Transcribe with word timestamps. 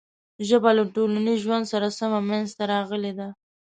ژبه 0.47 0.69
له 0.77 0.83
ټولنیز 0.93 1.37
ژوند 1.45 1.65
سره 1.71 1.87
سمه 1.99 2.19
منځ 2.29 2.47
ته 2.57 2.63
راغلې 2.73 3.11
ده. 3.19 3.27